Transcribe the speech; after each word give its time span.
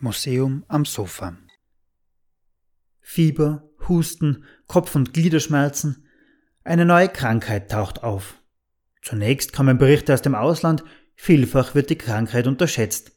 Museum 0.00 0.64
am 0.66 0.84
Sofa. 0.84 1.36
Fieber, 3.00 3.70
Husten, 3.88 4.44
Kopf- 4.66 4.96
und 4.96 5.12
Gliederschmerzen. 5.12 6.06
Eine 6.64 6.86
neue 6.86 7.08
Krankheit 7.08 7.70
taucht 7.70 8.02
auf. 8.02 8.42
Zunächst 9.00 9.52
kommen 9.52 9.78
Berichte 9.78 10.12
aus 10.12 10.22
dem 10.22 10.34
Ausland, 10.34 10.82
vielfach 11.14 11.76
wird 11.76 11.90
die 11.90 11.98
Krankheit 11.98 12.48
unterschätzt. 12.48 13.12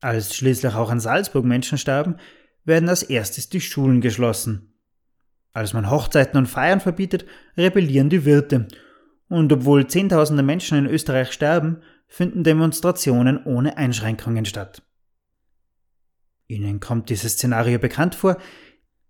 Als 0.00 0.36
schließlich 0.36 0.74
auch 0.74 0.90
an 0.90 1.00
Salzburg 1.00 1.46
Menschen 1.46 1.78
sterben, 1.78 2.16
werden 2.64 2.90
als 2.90 3.04
erstes 3.04 3.48
die 3.48 3.62
Schulen 3.62 4.02
geschlossen. 4.02 4.74
Als 5.54 5.72
man 5.72 5.88
Hochzeiten 5.88 6.36
und 6.36 6.46
Feiern 6.46 6.80
verbietet, 6.80 7.24
rebellieren 7.56 8.10
die 8.10 8.26
Wirte. 8.26 8.68
Und 9.28 9.50
obwohl 9.52 9.86
Zehntausende 9.86 10.42
Menschen 10.42 10.76
in 10.76 10.86
Österreich 10.86 11.32
sterben, 11.32 11.80
finden 12.14 12.44
Demonstrationen 12.44 13.44
ohne 13.44 13.76
Einschränkungen 13.76 14.44
statt. 14.44 14.82
Ihnen 16.46 16.78
kommt 16.78 17.10
dieses 17.10 17.32
Szenario 17.32 17.80
bekannt 17.80 18.14
vor. 18.14 18.38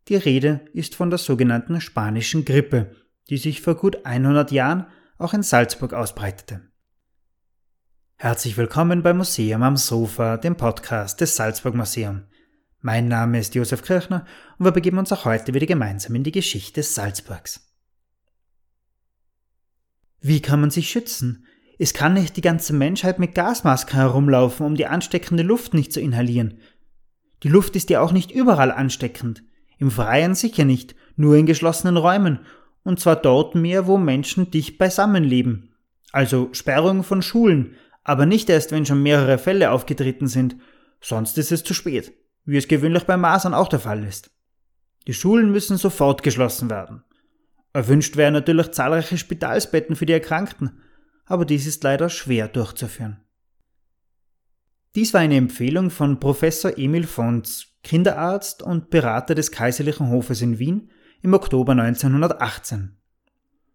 Die 0.09 0.17
Rede 0.17 0.65
ist 0.73 0.95
von 0.95 1.11
der 1.11 1.19
sogenannten 1.19 1.83
spanischen 1.83 2.47
Grippe, 2.47 2.97
die 3.29 3.37
sich 3.37 3.61
vor 3.61 3.75
gut 3.75 4.07
100 4.07 4.51
Jahren 4.53 4.87
auch 5.19 5.35
in 5.35 5.43
Salzburg 5.43 5.93
ausbreitete. 5.93 6.63
Herzlich 8.17 8.57
willkommen 8.57 9.03
beim 9.03 9.19
Museum 9.19 9.63
am 9.63 9.77
Sofa, 9.77 10.39
dem 10.39 10.57
Podcast 10.57 11.21
des 11.21 11.37
Salzburg 11.37 11.75
Museum. 11.75 12.23
Mein 12.81 13.09
Name 13.09 13.39
ist 13.39 13.55
Josef 13.55 13.83
Kirchner 13.83 14.25
und 14.59 14.65
wir 14.65 14.73
begeben 14.73 14.97
uns 14.97 15.13
auch 15.13 15.27
heute 15.27 15.53
wieder 15.53 15.67
gemeinsam 15.67 16.15
in 16.15 16.25
die 16.25 16.33
Geschichte 16.33 16.83
Salzburgs. 16.83 17.71
Wie 20.21 20.41
kann 20.41 20.63
man 20.63 20.71
sich 20.71 20.89
schützen? 20.89 21.45
Es 21.79 21.95
kann 21.95 22.15
nicht 22.15 22.37
die 22.37 22.41
ganze 22.41 22.73
Menschheit 22.73 23.19
mit 23.19 23.35
Gasmasken 23.35 23.97
herumlaufen, 23.97 24.65
um 24.65 24.75
die 24.75 24.87
ansteckende 24.87 25.43
Luft 25.43 25.75
nicht 25.75 25.93
zu 25.93 26.01
inhalieren. 26.01 26.59
Die 27.43 27.49
Luft 27.49 27.77
ist 27.77 27.91
ja 27.91 28.01
auch 28.01 28.13
nicht 28.13 28.31
überall 28.31 28.71
ansteckend. 28.71 29.43
Im 29.79 29.91
Freien 29.91 30.35
sicher 30.35 30.65
nicht, 30.65 30.95
nur 31.17 31.37
in 31.37 31.47
geschlossenen 31.47 31.97
Räumen, 31.97 32.41
und 32.85 33.01
zwar 33.01 33.17
dort 33.17 33.55
mehr, 33.55 33.87
wo 33.87 33.99
Menschen 33.99 34.51
dicht 34.51 34.79
beisammen 34.79 35.25
leben. 35.25 35.75
Also 36.13 36.49
Sperrung 36.53 37.03
von 37.03 37.23
Schulen, 37.23 37.75
aber 38.05 38.27
nicht 38.27 38.49
erst, 38.51 38.71
wenn 38.71 38.87
schon 38.87 39.03
mehrere 39.03 39.39
Fälle 39.39 39.71
aufgetreten 39.71 40.29
sind, 40.29 40.57
sonst 41.01 41.37
ist 41.39 41.51
es 41.51 41.65
zu 41.65 41.75
spät 41.75 42.13
wie 42.45 42.57
es 42.57 42.69
gewöhnlich 42.69 43.05
bei 43.05 43.17
Masern 43.17 43.55
auch 43.55 43.69
der 43.69 43.81
Fall 43.81 44.05
ist. 44.05 44.31
Die 45.07 45.15
Schulen 45.15 45.51
müssen 45.51 45.77
sofort 45.77 46.23
geschlossen 46.23 46.71
werden. 46.71 47.05
Erwünscht 47.73 48.17
wären 48.17 48.33
natürlich 48.33 48.73
zahlreiche 48.73 49.19
Spitalsbetten 49.19 49.97
für 49.97 50.07
die 50.07 50.13
Erkrankten, 50.13 50.81
aber 51.27 51.45
dies 51.45 51.67
ist 51.67 51.83
leider 51.85 52.09
schwer 52.09 52.49
durchzuführen. 52.49 53.21
Dies 54.95 55.13
war 55.13 55.21
eine 55.21 55.37
Empfehlung 55.37 55.91
von 55.91 56.21
Professor 56.21 56.79
Emil 56.79 57.07
Fons, 57.07 57.67
Kinderarzt 57.83 58.63
und 58.63 58.91
Berater 58.91 59.35
des 59.35 59.51
Kaiserlichen 59.51 60.11
Hofes 60.11 60.41
in 60.41 60.59
Wien 60.59 60.91
im 61.21 61.35
Oktober 61.35 61.73
1918. 61.73 62.97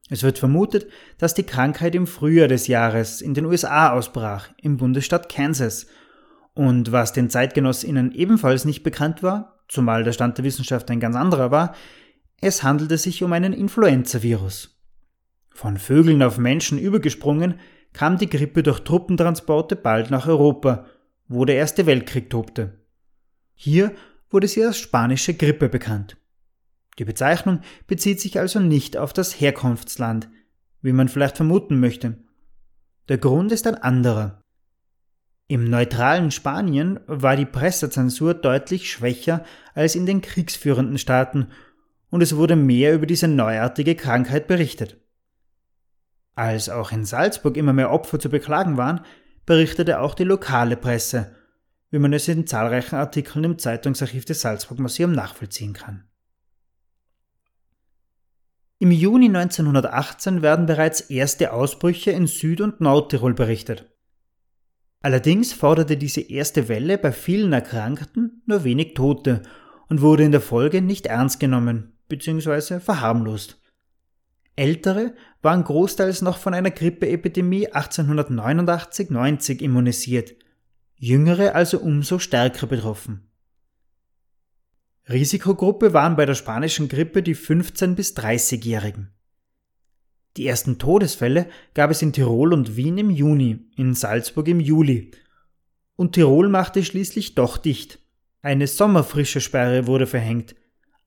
Es 0.10 0.24
wird 0.24 0.40
vermutet, 0.40 0.88
dass 1.18 1.34
die 1.34 1.44
Krankheit 1.44 1.94
im 1.94 2.08
Frühjahr 2.08 2.48
des 2.48 2.68
Jahres 2.68 3.22
in 3.22 3.34
den 3.34 3.46
USA 3.46 3.92
ausbrach, 3.92 4.50
im 4.62 4.78
Bundesstaat 4.78 5.30
Kansas, 5.30 5.88
und 6.56 6.92
was 6.92 7.14
den 7.14 7.30
ZeitgenossInnen 7.30 8.12
ebenfalls 8.12 8.66
nicht 8.66 8.84
bekannt 8.84 9.22
war, 9.22 9.60
zumal 9.68 10.04
der 10.04 10.14
Stand 10.14 10.38
der 10.38 10.46
Wissenschaft 10.46 10.90
ein 10.90 11.00
ganz 11.00 11.16
anderer 11.16 11.52
war, 11.52 11.76
es 12.42 12.64
handelte 12.64 12.98
sich 12.98 13.24
um 13.24 13.34
einen 13.34 13.54
Influenza-Virus. 13.54 14.79
Von 15.60 15.78
Vögeln 15.78 16.24
auf 16.24 16.38
Menschen 16.38 16.80
übergesprungen, 16.80 17.60
kam 17.92 18.18
die 18.18 18.30
Grippe 18.30 18.64
durch 18.64 18.80
Truppentransporte 18.80 19.76
bald 19.76 20.10
nach 20.10 20.26
Europa, 20.26 20.86
wo 21.28 21.44
der 21.44 21.58
Erste 21.58 21.86
Weltkrieg 21.86 22.30
tobte. 22.30 22.80
Hier 23.56 23.92
wurde 24.30 24.48
sie 24.48 24.64
als 24.64 24.78
spanische 24.78 25.34
Grippe 25.34 25.68
bekannt. 25.68 26.16
Die 26.98 27.04
Bezeichnung 27.04 27.60
bezieht 27.88 28.22
sich 28.22 28.40
also 28.40 28.62
nicht 28.62 28.96
auf 28.96 29.12
das 29.12 29.42
Herkunftsland, 29.42 30.30
wie 30.82 30.94
man 30.94 31.10
vielleicht 31.10 31.36
vermuten 31.36 31.82
möchte. 31.82 32.16
Der 33.10 33.18
Grund 33.18 33.52
ist 33.52 33.68
ein 33.68 33.76
anderer. 33.76 34.40
Im 35.50 35.66
neutralen 35.66 36.32
Spanien 36.32 37.02
war 37.06 37.36
die 37.36 37.46
Pressezensur 37.46 38.34
deutlich 38.34 38.90
schwächer 38.90 39.44
als 39.74 39.96
in 39.96 40.06
den 40.06 40.22
kriegsführenden 40.22 40.98
Staaten 40.98 41.50
und 42.10 42.22
es 42.22 42.38
wurde 42.38 42.56
mehr 42.56 42.96
über 42.96 43.06
diese 43.06 43.28
neuartige 43.28 43.96
Krankheit 43.96 44.48
berichtet. 44.48 44.96
Als 46.36 46.70
auch 46.70 46.92
in 46.92 47.06
Salzburg 47.06 47.58
immer 47.58 47.74
mehr 47.74 47.92
Opfer 47.92 48.20
zu 48.20 48.30
beklagen 48.30 48.78
waren, 48.78 49.02
berichtete 49.46 50.00
auch 50.00 50.16
die 50.16 50.24
lokale 50.24 50.78
Presse, 50.78 51.36
wie 51.92 52.00
man 52.00 52.14
es 52.14 52.28
in 52.28 52.48
zahlreichen 52.48 52.96
Artikeln 52.96 53.44
im 53.44 53.58
Zeitungsarchiv 53.60 54.26
des 54.26 54.42
Salzburg 54.42 54.80
Museum 54.80 55.12
nachvollziehen 55.12 55.74
kann. 55.74 56.04
Im 58.82 58.92
Juni 58.92 59.26
1918 59.26 60.42
werden 60.42 60.66
bereits 60.66 61.02
erste 61.02 61.52
Ausbrüche 61.52 62.12
in 62.12 62.28
Süd- 62.28 62.62
und 62.62 62.80
Nordtirol 62.80 63.34
berichtet. 63.34 63.92
Allerdings 65.02 65.52
forderte 65.52 65.98
diese 65.98 66.22
erste 66.22 66.70
Welle 66.70 66.98
bei 66.98 67.12
vielen 67.12 67.52
Erkrankten 67.52 68.42
nur 68.46 68.64
wenig 68.64 68.94
Tote 68.94 69.42
und 69.90 70.02
wurde 70.02 70.24
in 70.24 70.32
der 70.32 70.42
Folge 70.42 70.82
nicht 70.82 71.08
ernst 71.08 71.40
genommen 71.40 71.98
bzw. 72.08 72.80
verharmlost. 72.80 73.62
Ältere 74.56 75.14
waren 75.42 75.64
großteils 75.64 76.22
noch 76.22 76.38
von 76.38 76.54
einer 76.54 76.72
Grippeepidemie 76.72 77.70
1889-90 77.70 79.62
immunisiert, 79.62 80.36
jüngere 80.96 81.56
also 81.56 81.80
umso 81.80 82.20
stärker 82.20 82.68
betroffen. 82.68 83.30
Risikogruppe 85.08 85.94
waren 85.94 86.16
bei 86.16 86.26
der 86.26 86.36
spanischen 86.36 86.88
Grippe 86.88 87.24
die 87.24 87.36
15- 87.36 87.96
bis 87.96 88.16
30-Jährigen. 88.16 89.12
Die 90.38 90.46
ersten 90.46 90.78
Todesfälle 90.78 91.48
gab 91.74 91.90
es 91.90 92.02
in 92.02 92.14
Tirol 92.14 92.54
und 92.54 92.76
Wien 92.76 92.98
im 92.98 93.10
Juni, 93.10 93.72
in 93.76 93.96
Salzburg 93.96 94.48
im 94.48 94.60
Juli. 94.60 95.12
Und 95.96 96.14
Tirol 96.14 96.50
machte 96.50 96.84
schließlich 96.84 97.34
doch 97.34 97.58
dicht. 97.58 98.00
Eine 98.42 98.68
sommerfrische 98.68 99.42
Sperre 99.42 99.88
wurde 99.88 100.06
verhängt. 100.06 100.56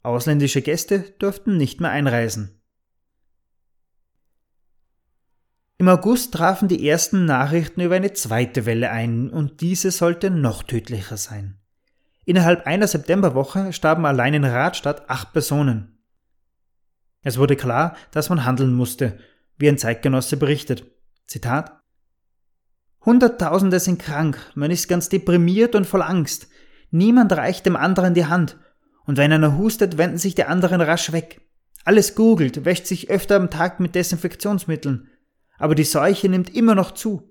Ausländische 0.03 0.63
Gäste 0.63 1.15
durften 1.19 1.57
nicht 1.57 1.81
mehr 1.81 1.91
einreisen. 1.91 2.62
Im 5.83 5.89
August 5.89 6.33
trafen 6.33 6.69
die 6.69 6.89
ersten 6.89 7.25
Nachrichten 7.25 7.81
über 7.81 7.97
eine 7.97 8.13
zweite 8.13 8.67
Welle 8.67 8.93
ein, 8.93 9.31
und 9.31 9.61
diese 9.61 9.91
sollte 9.91 10.31
noch 10.31 10.63
tödlicher 10.63 11.17
sein. 11.17 11.59
Innerhalb 12.25 12.69
einer 12.69 12.87
Septemberwoche 12.87 13.73
starben 13.73 14.07
allein 14.07 14.33
in 14.33 14.45
Radstadt 14.45 15.11
acht 15.11 15.33
Personen. 15.33 15.99
Es 17.23 17.37
wurde 17.37 17.57
klar, 17.57 17.97
dass 18.13 18.29
man 18.29 18.45
handeln 18.45 18.73
musste, 18.73 19.19
wie 19.59 19.69
ein 19.69 19.77
Zeitgenosse 19.77 20.37
berichtet. 20.37 20.85
Zitat 21.27 21.83
Hunderttausende 23.05 23.81
sind 23.81 23.99
krank, 24.01 24.39
man 24.55 24.71
ist 24.71 24.87
ganz 24.87 25.09
deprimiert 25.09 25.75
und 25.75 25.85
voll 25.85 26.03
Angst. 26.03 26.47
Niemand 26.93 27.33
reicht 27.33 27.67
dem 27.67 27.75
anderen 27.75 28.15
die 28.15 28.27
Hand. 28.27 28.57
Und 29.05 29.17
wenn 29.17 29.33
einer 29.33 29.59
hustet, 29.59 29.99
wenden 29.99 30.19
sich 30.19 30.37
die 30.37 30.45
anderen 30.45 30.81
rasch 30.81 31.11
weg. 31.11 31.41
Alles 31.85 32.15
googelt, 32.15 32.65
wäscht 32.65 32.87
sich 32.87 33.11
öfter 33.11 33.35
am 33.35 33.51
Tag 33.51 33.81
mit 33.81 33.97
Desinfektionsmitteln. 33.97 35.09
Aber 35.63 35.77
die 35.77 35.85
Seuche 35.85 36.29
nimmt 36.29 36.53
immer 36.53 36.75
noch 36.75 36.91
zu. 36.91 37.23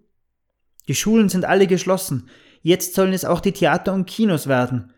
Die 0.87 0.95
Schulen 0.95 1.27
sind 1.27 1.43
alle 1.43 1.67
geschlossen. 1.67 2.29
Jetzt 2.61 2.93
sollen 2.93 3.11
es 3.11 3.25
auch 3.25 3.41
die 3.41 3.51
Theater 3.51 3.91
und 3.91 4.05
Kinos 4.05 4.47
werden. 4.47 4.93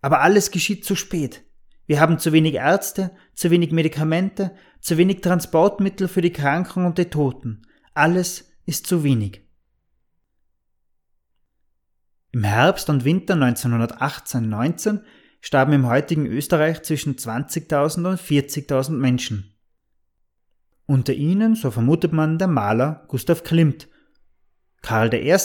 Aber 0.00 0.22
alles 0.22 0.50
geschieht 0.50 0.84
zu 0.84 0.96
spät. 0.96 1.44
Wir 1.86 2.00
haben 2.00 2.18
zu 2.18 2.32
wenig 2.32 2.54
Ärzte, 2.54 3.12
zu 3.36 3.52
wenig 3.52 3.70
Medikamente, 3.70 4.56
zu 4.80 4.98
wenig 4.98 5.20
Transportmittel 5.20 6.08
für 6.08 6.20
die 6.20 6.32
Kranken 6.32 6.84
und 6.84 6.98
die 6.98 7.04
Toten. 7.04 7.62
Alles 7.94 8.50
ist 8.66 8.88
zu 8.88 9.04
wenig. 9.04 9.42
Im 12.32 12.42
Herbst 12.42 12.90
und 12.90 13.04
Winter 13.04 13.34
1918-19 13.34 15.02
starben 15.40 15.74
im 15.74 15.86
heutigen 15.86 16.26
Österreich 16.26 16.82
zwischen 16.82 17.14
20.000 17.14 18.10
und 18.10 18.20
40.000 18.20 18.90
Menschen. 18.90 19.53
Unter 20.86 21.14
ihnen, 21.14 21.54
so 21.54 21.70
vermutet 21.70 22.12
man, 22.12 22.38
der 22.38 22.48
Maler 22.48 23.04
Gustav 23.08 23.42
Klimt. 23.42 23.88
Karl 24.82 25.14
I., 25.14 25.36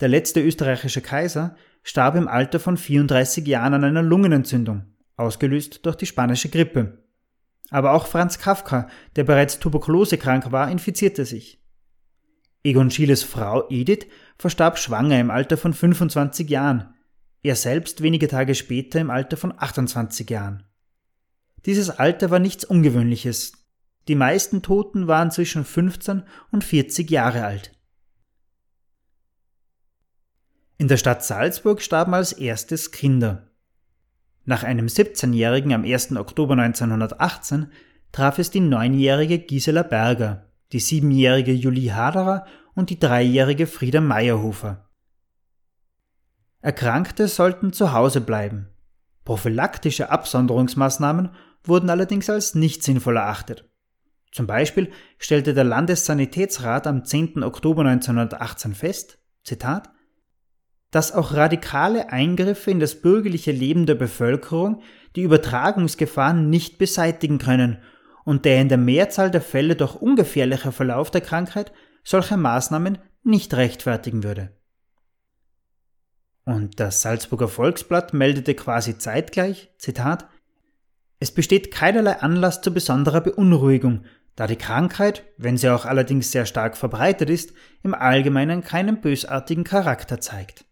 der 0.00 0.08
letzte 0.08 0.42
österreichische 0.42 1.00
Kaiser, 1.00 1.56
starb 1.82 2.14
im 2.14 2.28
Alter 2.28 2.60
von 2.60 2.76
34 2.76 3.46
Jahren 3.46 3.74
an 3.74 3.84
einer 3.84 4.02
Lungenentzündung 4.02 4.92
ausgelöst 5.16 5.84
durch 5.86 5.96
die 5.96 6.06
spanische 6.06 6.48
Grippe. 6.48 7.04
Aber 7.70 7.92
auch 7.92 8.06
Franz 8.06 8.38
Kafka, 8.38 8.88
der 9.16 9.24
bereits 9.24 9.58
tuberkulosekrank 9.58 10.52
war, 10.52 10.70
infizierte 10.70 11.24
sich. 11.24 11.62
Egon 12.64 12.90
Schieles 12.90 13.22
Frau 13.22 13.68
Edith 13.70 14.06
verstarb 14.38 14.78
schwanger 14.78 15.18
im 15.18 15.30
Alter 15.30 15.56
von 15.56 15.72
25 15.72 16.48
Jahren, 16.48 16.94
er 17.42 17.56
selbst 17.56 18.02
wenige 18.02 18.28
Tage 18.28 18.54
später 18.54 19.00
im 19.00 19.10
Alter 19.10 19.36
von 19.36 19.52
28 19.56 20.30
Jahren. 20.30 20.62
Dieses 21.66 21.90
Alter 21.90 22.30
war 22.30 22.38
nichts 22.38 22.64
Ungewöhnliches. 22.64 23.52
Die 24.08 24.14
meisten 24.14 24.62
Toten 24.62 25.06
waren 25.06 25.30
zwischen 25.30 25.64
15 25.64 26.24
und 26.50 26.64
40 26.64 27.10
Jahre 27.10 27.44
alt. 27.44 27.72
In 30.78 30.88
der 30.88 30.96
Stadt 30.96 31.24
Salzburg 31.24 31.80
starben 31.80 32.12
als 32.12 32.32
erstes 32.32 32.90
Kinder. 32.90 33.48
Nach 34.44 34.64
einem 34.64 34.86
17-Jährigen 34.86 35.72
am 35.72 35.84
1. 35.84 36.16
Oktober 36.16 36.54
1918 36.54 37.70
traf 38.10 38.38
es 38.38 38.50
die 38.50 38.60
neunjährige 38.60 39.38
Gisela 39.38 39.84
Berger, 39.84 40.50
die 40.72 40.80
siebenjährige 40.80 41.52
Julie 41.52 41.94
Haderer 41.94 42.46
und 42.74 42.90
die 42.90 42.98
dreijährige 42.98 43.68
Frieda 43.68 44.00
Meyerhofer. 44.00 44.88
Erkrankte 46.60 47.28
sollten 47.28 47.72
zu 47.72 47.92
Hause 47.92 48.20
bleiben. 48.20 48.68
Prophylaktische 49.24 50.10
Absonderungsmaßnahmen 50.10 51.30
wurden 51.64 51.90
allerdings 51.90 52.28
als 52.28 52.56
nicht 52.56 52.82
sinnvoll 52.82 53.16
erachtet. 53.16 53.71
Zum 54.32 54.46
Beispiel 54.46 54.90
stellte 55.18 55.52
der 55.52 55.64
Landessanitätsrat 55.64 56.86
am 56.86 57.04
10. 57.04 57.42
Oktober 57.42 57.82
1918 57.82 58.74
fest, 58.74 59.18
Zitat, 59.44 59.90
dass 60.90 61.12
auch 61.12 61.34
radikale 61.34 62.10
Eingriffe 62.10 62.70
in 62.70 62.80
das 62.80 63.00
bürgerliche 63.00 63.52
Leben 63.52 63.86
der 63.86 63.94
Bevölkerung 63.94 64.82
die 65.16 65.22
Übertragungsgefahren 65.22 66.48
nicht 66.48 66.78
beseitigen 66.78 67.38
können 67.38 67.78
und 68.24 68.44
der 68.46 68.60
in 68.60 68.68
der 68.68 68.78
Mehrzahl 68.78 69.30
der 69.30 69.42
Fälle 69.42 69.76
doch 69.76 69.96
ungefährliche 69.96 70.72
Verlauf 70.72 71.10
der 71.10 71.20
Krankheit 71.20 71.72
solche 72.02 72.36
Maßnahmen 72.36 72.98
nicht 73.22 73.54
rechtfertigen 73.54 74.22
würde. 74.22 74.56
Und 76.44 76.80
das 76.80 77.02
Salzburger 77.02 77.48
Volksblatt 77.48 78.14
meldete 78.14 78.54
quasi 78.54 78.98
zeitgleich, 78.98 79.70
Zitat, 79.78 80.28
es 81.20 81.30
besteht 81.30 81.70
keinerlei 81.70 82.20
Anlass 82.20 82.62
zu 82.62 82.74
besonderer 82.74 83.20
Beunruhigung, 83.20 84.04
da 84.36 84.46
die 84.46 84.56
Krankheit, 84.56 85.24
wenn 85.36 85.56
sie 85.56 85.68
auch 85.68 85.84
allerdings 85.84 86.32
sehr 86.32 86.46
stark 86.46 86.76
verbreitet 86.76 87.28
ist, 87.28 87.52
im 87.82 87.94
Allgemeinen 87.94 88.62
keinen 88.62 89.00
bösartigen 89.00 89.64
Charakter 89.64 90.20
zeigt. 90.20 90.64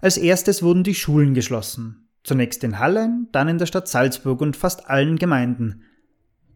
Als 0.00 0.16
erstes 0.16 0.62
wurden 0.62 0.84
die 0.84 0.94
Schulen 0.94 1.34
geschlossen, 1.34 2.08
zunächst 2.22 2.62
in 2.64 2.78
Hallein, 2.78 3.28
dann 3.32 3.48
in 3.48 3.58
der 3.58 3.66
Stadt 3.66 3.88
Salzburg 3.88 4.40
und 4.40 4.56
fast 4.56 4.88
allen 4.88 5.16
Gemeinden. 5.16 5.82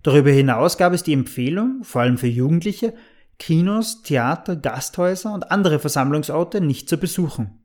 Darüber 0.02 0.31
hinaus 0.31 0.79
gab 0.79 0.93
es 0.93 1.02
die 1.02 1.12
Empfehlung, 1.12 1.82
vor 1.82 2.02
allem 2.02 2.19
für 2.19 2.29
Jugendliche, 2.29 2.94
Kinos, 3.38 4.02
Theater, 4.02 4.56
Gasthäuser 4.56 5.34
und 5.34 5.50
andere 5.50 5.81
Versammlungsorte 5.81 6.61
nicht 6.61 6.88
zu 6.88 6.96
besuchen. 6.96 7.64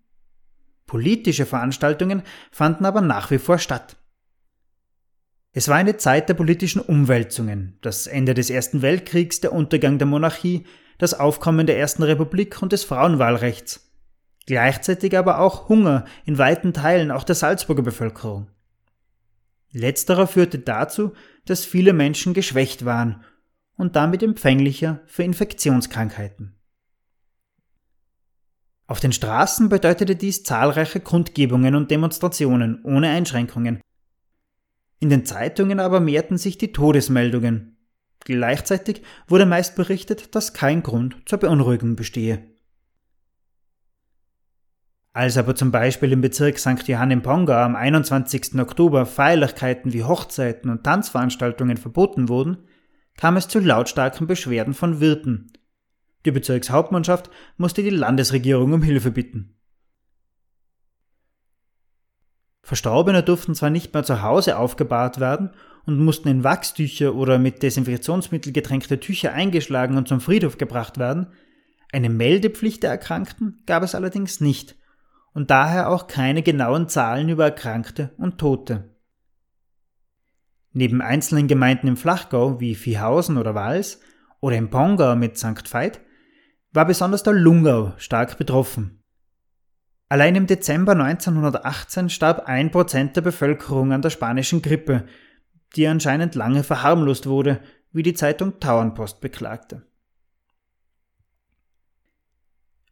Politische 0.87 1.45
Veranstaltungen 1.45 2.23
fanden 2.51 2.85
aber 2.85 3.01
nach 3.01 3.29
wie 3.29 3.37
vor 3.37 3.59
statt. 3.59 3.97
Es 5.57 5.69
war 5.69 5.77
eine 5.77 5.97
Zeit 5.97 6.29
der 6.29 6.35
politischen 6.35 6.79
Umwälzungen, 6.79 7.79
das 7.81 8.05
Ende 8.05 8.35
des 8.35 8.51
Ersten 8.51 8.83
Weltkriegs, 8.83 9.39
der 9.41 9.53
Untergang 9.53 9.97
der 9.97 10.05
Monarchie, 10.05 10.67
das 10.99 11.15
Aufkommen 11.15 11.65
der 11.65 11.79
Ersten 11.79 12.03
Republik 12.03 12.61
und 12.61 12.73
des 12.73 12.83
Frauenwahlrechts. 12.83 13.91
Gleichzeitig 14.45 15.17
aber 15.17 15.39
auch 15.39 15.67
Hunger 15.67 16.05
in 16.25 16.37
weiten 16.37 16.73
Teilen 16.73 17.09
auch 17.09 17.23
der 17.23 17.33
Salzburger 17.33 17.81
Bevölkerung. 17.81 18.51
Letzterer 19.71 20.27
führte 20.27 20.59
dazu, 20.59 21.13
dass 21.45 21.65
viele 21.65 21.91
Menschen 21.91 22.35
geschwächt 22.35 22.85
waren 22.85 23.23
und 23.77 23.95
damit 23.95 24.21
empfänglicher 24.21 25.01
für 25.07 25.23
Infektionskrankheiten. 25.23 26.55
Auf 28.85 28.99
den 28.99 29.11
Straßen 29.11 29.69
bedeutete 29.69 30.15
dies 30.15 30.43
zahlreiche 30.43 30.99
Kundgebungen 30.99 31.73
und 31.73 31.89
Demonstrationen 31.89 32.83
ohne 32.83 33.09
Einschränkungen. 33.09 33.81
In 34.99 35.09
den 35.09 35.25
Zeitungen 35.25 35.79
aber 35.79 35.99
mehrten 35.99 36.37
sich 36.37 36.57
die 36.57 36.71
Todesmeldungen. 36.71 37.77
Gleichzeitig 38.21 39.03
wurde 39.27 39.45
meist 39.45 39.75
berichtet, 39.75 40.35
dass 40.35 40.53
kein 40.53 40.83
Grund 40.83 41.17
zur 41.25 41.39
Beunruhigung 41.39 41.95
bestehe. 41.95 42.43
Als 45.13 45.37
aber 45.37 45.55
zum 45.55 45.71
Beispiel 45.71 46.11
im 46.11 46.21
Bezirk 46.21 46.59
St. 46.59 46.87
Johann 46.87 47.09
im 47.09 47.23
Ponga 47.23 47.65
am 47.65 47.75
21. 47.75 48.59
Oktober 48.59 49.05
Feierlichkeiten 49.05 49.93
wie 49.93 50.03
Hochzeiten 50.03 50.69
und 50.69 50.83
Tanzveranstaltungen 50.83 51.77
verboten 51.77 52.29
wurden, 52.29 52.57
kam 53.15 53.35
es 53.35 53.47
zu 53.47 53.59
lautstarken 53.59 54.27
Beschwerden 54.27 54.75
von 54.75 54.99
Wirten. 54.99 55.51
Die 56.25 56.31
Bezirkshauptmannschaft 56.31 57.31
musste 57.57 57.81
die 57.81 57.89
Landesregierung 57.89 58.73
um 58.73 58.83
Hilfe 58.83 59.09
bitten. 59.09 59.56
Verstorbene 62.67 63.23
durften 63.23 63.55
zwar 63.55 63.69
nicht 63.69 63.93
mehr 63.93 64.03
zu 64.03 64.23
Hause 64.23 64.57
aufgebahrt 64.57 65.21
werden 65.21 65.51
und 65.85 66.03
mussten 66.03 66.27
in 66.27 66.43
Wachstücher 66.43 67.15
oder 67.15 67.39
mit 67.39 67.63
Desinfektionsmittel 67.63 68.51
getränkte 68.51 68.99
Tücher 68.99 69.31
eingeschlagen 69.31 69.95
und 69.95 70.09
zum 70.09 70.19
Friedhof 70.19 70.57
gebracht 70.57 70.97
werden, 70.97 71.27
eine 71.93 72.09
Meldepflicht 72.09 72.83
der 72.83 72.89
Erkrankten 72.89 73.63
gab 73.65 73.83
es 73.83 73.95
allerdings 73.95 74.41
nicht 74.41 74.75
und 75.33 75.49
daher 75.49 75.89
auch 75.89 76.07
keine 76.07 76.43
genauen 76.43 76.89
Zahlen 76.89 77.29
über 77.29 77.45
Erkrankte 77.45 78.13
und 78.17 78.37
Tote. 78.37 78.93
Neben 80.73 81.01
einzelnen 81.01 81.47
Gemeinden 81.47 81.87
im 81.87 81.95
Flachgau 81.95 82.59
wie 82.59 82.75
Viehhausen 82.75 83.37
oder 83.37 83.55
Wals 83.55 84.01
oder 84.41 84.57
im 84.57 84.69
Pongau 84.69 85.15
mit 85.15 85.37
St. 85.37 85.73
Veit 85.73 86.01
war 86.73 86.83
besonders 86.83 87.23
der 87.23 87.31
Lungau 87.31 87.93
stark 87.95 88.37
betroffen. 88.37 88.96
Allein 90.09 90.35
im 90.35 90.47
Dezember 90.47 90.93
1918 90.93 92.09
starb 92.09 92.47
ein 92.47 92.71
Prozent 92.71 93.15
der 93.15 93.21
Bevölkerung 93.21 93.91
an 93.91 94.01
der 94.01 94.09
spanischen 94.09 94.61
Grippe, 94.61 95.05
die 95.75 95.85
anscheinend 95.87 96.35
lange 96.35 96.63
verharmlost 96.63 97.27
wurde, 97.27 97.59
wie 97.91 98.03
die 98.03 98.13
Zeitung 98.13 98.59
Tauernpost 98.59 99.19
beklagte. 99.19 99.85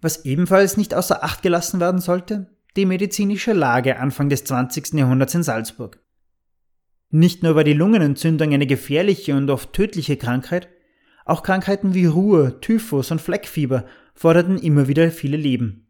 Was 0.01 0.25
ebenfalls 0.25 0.75
nicht 0.75 0.93
außer 0.93 1.23
Acht 1.23 1.41
gelassen 1.41 1.79
werden 1.79 2.01
sollte, 2.01 2.55
die 2.75 2.85
medizinische 2.85 3.53
Lage 3.53 3.97
Anfang 3.97 4.29
des 4.29 4.43
20. 4.43 4.93
Jahrhunderts 4.93 5.35
in 5.35 5.43
Salzburg. 5.43 5.99
Nicht 7.09 7.43
nur 7.43 7.55
war 7.55 7.63
die 7.63 7.73
Lungenentzündung 7.73 8.53
eine 8.53 8.67
gefährliche 8.67 9.35
und 9.35 9.49
oft 9.49 9.71
tödliche 9.71 10.17
Krankheit, 10.17 10.67
auch 11.23 11.43
Krankheiten 11.43 11.93
wie 11.93 12.05
Ruhe, 12.05 12.59
Typhus 12.59 13.09
und 13.09 13.21
Fleckfieber 13.21 13.85
forderten 14.13 14.57
immer 14.57 14.87
wieder 14.87 15.09
viele 15.11 15.37
Leben. 15.37 15.84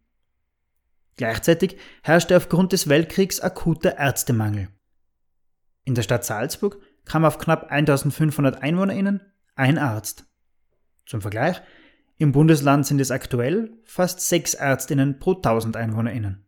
Gleichzeitig 1.18 1.78
herrschte 2.04 2.36
aufgrund 2.36 2.74
des 2.74 2.90
Weltkriegs 2.90 3.40
akuter 3.40 3.98
Ärztemangel. 3.98 4.68
In 5.86 5.96
der 5.96 6.02
Stadt 6.02 6.26
Salzburg 6.26 6.80
kam 7.06 7.24
auf 7.24 7.38
knapp 7.38 7.72
1500 7.72 8.62
EinwohnerInnen 8.62 9.22
ein 9.56 9.78
Arzt. 9.78 10.26
Zum 11.06 11.22
Vergleich, 11.22 11.62
im 12.18 12.32
Bundesland 12.32 12.86
sind 12.86 13.00
es 13.00 13.12
aktuell 13.12 13.72
fast 13.84 14.22
sechs 14.22 14.54
Ärztinnen 14.54 15.20
pro 15.20 15.34
1000 15.34 15.78
EinwohnerInnen. 15.78 16.46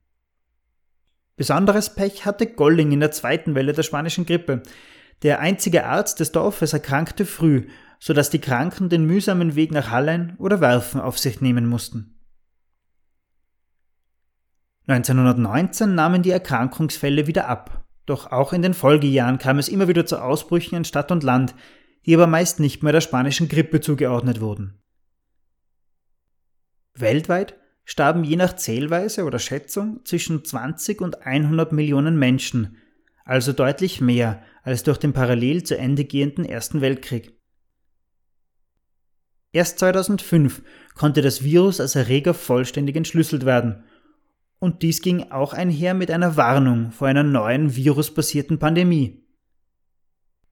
Besonderes 1.35 1.93
Pech 1.93 2.25
hatte 2.25 2.47
Golling 2.47 2.91
in 2.91 2.99
der 2.99 3.11
zweiten 3.11 3.53
Welle 3.53 3.73
der 3.73 3.83
spanischen 3.83 4.25
Grippe. 4.25 4.63
Der 5.21 5.39
einzige 5.39 5.85
Arzt 5.85 6.19
des 6.19 6.31
Dorfes 6.31 6.73
erkrankte 6.73 7.25
früh, 7.25 7.67
so 7.99 8.13
dass 8.13 8.29
die 8.29 8.41
Kranken 8.41 8.89
den 8.89 9.05
mühsamen 9.05 9.55
Weg 9.55 9.71
nach 9.71 9.91
Hallein 9.91 10.35
oder 10.39 10.61
Werfen 10.61 10.99
auf 10.99 11.19
sich 11.19 11.41
nehmen 11.41 11.67
mussten. 11.67 12.16
1919 14.87 15.95
nahmen 15.95 16.23
die 16.23 16.31
Erkrankungsfälle 16.31 17.27
wieder 17.27 17.47
ab, 17.47 17.85
doch 18.05 18.31
auch 18.31 18.53
in 18.53 18.61
den 18.61 18.73
Folgejahren 18.73 19.37
kam 19.37 19.59
es 19.59 19.67
immer 19.67 19.89
wieder 19.89 20.05
zu 20.05 20.21
Ausbrüchen 20.21 20.75
in 20.75 20.85
Stadt 20.85 21.11
und 21.11 21.23
Land, 21.23 21.55
die 22.05 22.15
aber 22.15 22.25
meist 22.25 22.61
nicht 22.61 22.83
mehr 22.83 22.93
der 22.93 23.01
spanischen 23.01 23.49
Grippe 23.49 23.81
zugeordnet 23.81 24.39
wurden. 24.39 24.81
Weltweit 26.93 27.57
starben 27.83 28.23
je 28.23 28.37
nach 28.37 28.55
Zählweise 28.55 29.25
oder 29.25 29.39
Schätzung 29.39 30.05
zwischen 30.05 30.43
20 30.43 31.01
und 31.01 31.25
100 31.25 31.73
Millionen 31.73 32.17
Menschen, 32.17 32.77
also 33.25 33.51
deutlich 33.51 33.99
mehr 33.99 34.41
als 34.63 34.83
durch 34.83 34.97
den 34.97 35.11
parallel 35.11 35.63
zu 35.63 35.77
Ende 35.77 36.05
gehenden 36.05 36.45
Ersten 36.45 36.79
Weltkrieg. 36.79 37.37
Erst 39.51 39.79
2005 39.79 40.61
konnte 40.95 41.21
das 41.21 41.43
Virus 41.43 41.81
als 41.81 41.95
Erreger 41.95 42.33
vollständig 42.33 42.95
entschlüsselt 42.95 43.45
werden, 43.45 43.83
und 44.59 44.81
dies 44.81 45.01
ging 45.01 45.31
auch 45.31 45.53
einher 45.53 45.93
mit 45.93 46.11
einer 46.11 46.35
Warnung 46.35 46.91
vor 46.91 47.07
einer 47.07 47.23
neuen 47.23 47.75
virusbasierten 47.75 48.59
Pandemie. 48.59 49.23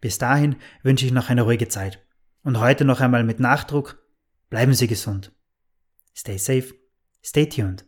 Bis 0.00 0.16
dahin 0.16 0.56
wünsche 0.82 1.04
ich 1.04 1.12
noch 1.12 1.28
eine 1.28 1.42
ruhige 1.42 1.68
Zeit. 1.68 2.02
Und 2.44 2.60
heute 2.60 2.86
noch 2.86 3.02
einmal 3.02 3.24
mit 3.24 3.40
Nachdruck, 3.40 4.02
bleiben 4.48 4.72
Sie 4.72 4.86
gesund. 4.86 5.33
Stay 6.14 6.38
safe, 6.38 6.72
stay 7.22 7.44
tuned. 7.44 7.82